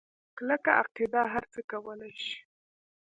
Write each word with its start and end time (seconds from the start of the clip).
کلکه 0.37 0.71
عقیده 0.81 1.21
هرڅه 1.33 1.59
کولی 1.71 2.11
شي. 2.23 2.37